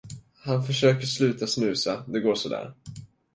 Han 0.43 0.63
försöker 0.67 1.05
sluta 1.07 1.47
snusa, 1.47 2.03
det 2.07 2.19
går 2.19 2.35
sådär. 2.35 2.73